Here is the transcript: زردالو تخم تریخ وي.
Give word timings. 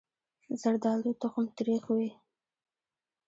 زردالو 0.61 1.11
تخم 1.21 1.45
تریخ 1.57 1.83
وي. 1.95 2.09